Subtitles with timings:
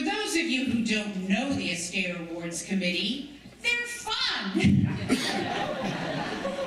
[0.00, 3.30] don't know the Astaire Awards Committee,
[3.62, 4.50] they're fun.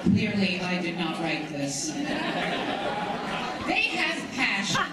[0.04, 1.91] Clearly, I did not write this.
[3.68, 4.84] They have passion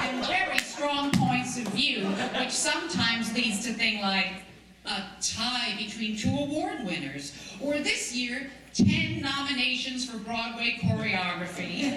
[0.00, 4.42] and very strong points of view, which sometimes leads to things like
[4.86, 11.92] a tie between two award winners, or this year, 10 nominations for Broadway choreography.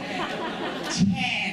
[1.15, 1.44] 10.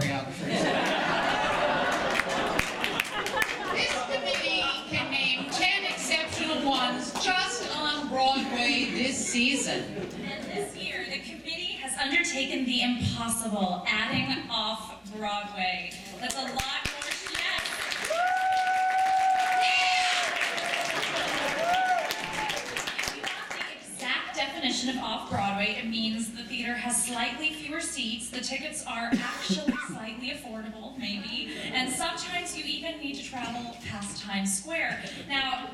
[0.00, 0.62] Choreographers.
[3.72, 9.84] This committee can name 10 exceptional ones just on Broadway this season.
[10.24, 15.92] And this year, the committee has undertaken the impossible, adding off Broadway.
[16.20, 16.89] That's a lot
[24.80, 29.74] definition of off-Broadway, it means the theater has slightly fewer seats, the tickets are actually
[29.88, 35.02] slightly affordable, maybe, and sometimes you even need to travel past Times Square.
[35.28, 35.68] Now,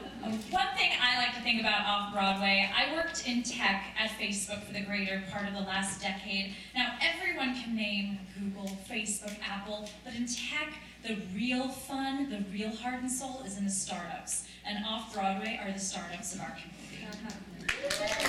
[0.50, 4.72] one thing I like to think about off-Broadway, I worked in tech at Facebook for
[4.72, 6.54] the greater part of the last decade.
[6.74, 10.74] Now, everyone can name Google, Facebook, Apple, but in tech,
[11.06, 14.48] the real fun, the real heart and soul is in the startups.
[14.64, 16.76] And off-Broadway are the startups of our community.
[17.88, 18.25] Spoken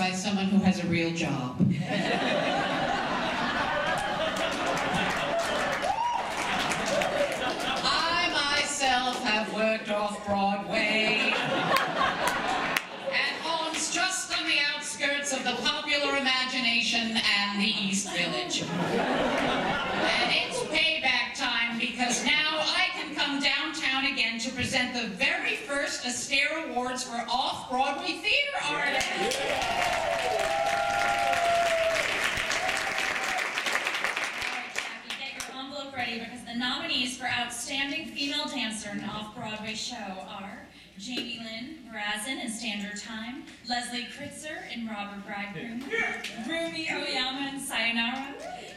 [0.00, 1.60] by someone who has a real job.
[7.84, 11.34] I myself have worked off Broadway
[13.12, 18.62] at homes just on the outskirts of the popular imagination and the East Village.
[18.62, 25.56] And it's payback time because now I can come downtown again to present the very
[25.56, 29.10] first Astaire Awards for off-Broadway theater artists.
[34.40, 38.08] Alright, Jackie, get your envelope ready because the nominees for Outstanding
[38.90, 39.94] Dancer Off-Broadway Show
[40.28, 40.66] are
[40.98, 45.84] Jamie Lynn Brazen in Standard Time, Leslie Kritzer in Robber Bridegroom,
[46.48, 48.34] Rumi Oyama in Sayonara,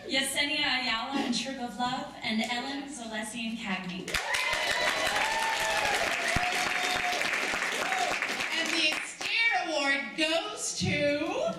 [0.07, 4.07] Yesenia Ayala in Trip of Love, and Ellen Zolezzi in Cagney.
[8.59, 11.55] And the Astaire Award goes to...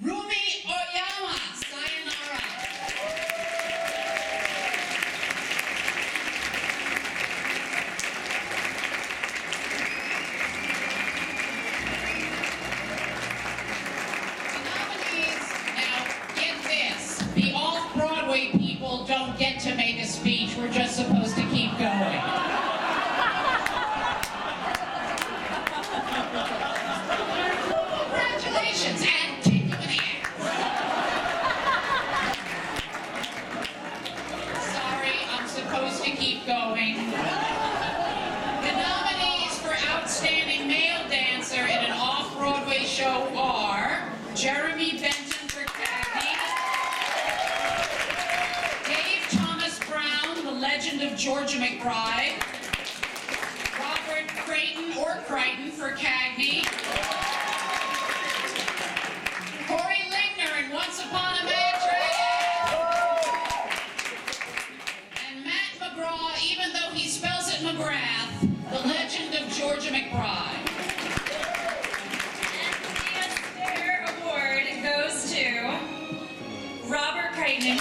[0.00, 2.42] Rumi Oyama, Sayonara.
[14.48, 15.98] The nominees, now
[16.34, 21.42] get this, the off-Broadway people don't get to make a speech, we're just supposed to
[21.48, 22.51] keep going.
[50.92, 52.34] Legend of Georgia McBride,
[53.78, 56.66] Robert Creighton or Crichton for Cagney,
[59.66, 62.18] Corey Ligner in Once Upon a Mattress,
[65.28, 70.58] and Matt McGraw, even though he spells it McGrath, the legend of Georgia McBride.
[73.16, 73.62] And the
[74.26, 75.78] Award goes to
[76.86, 77.78] Robert Creighton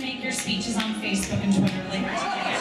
[0.00, 2.56] make your speeches on Facebook and Twitter later today.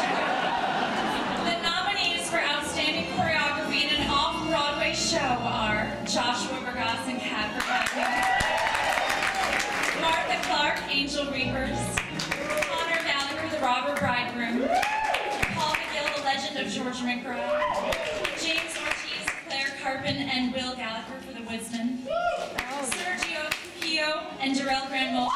[1.45, 8.05] The nominees for Outstanding Choreography in an Off-Broadway Show are Joshua Bergasse and Kat Bergasse,
[10.01, 11.77] Martha Clarke, Angel Reapers,
[12.69, 14.67] Connor Gallagher, the Robber Bridegroom,
[15.53, 17.61] Paul McGill, the Legend of George McGraw,
[18.41, 21.99] James Ortiz, Claire Karpen, and Will Gallagher for the Woodsman,
[22.81, 25.29] Sergio Pio and Jarrell Granville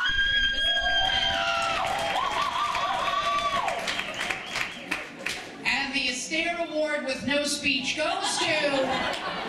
[7.06, 9.40] with no speech goes to.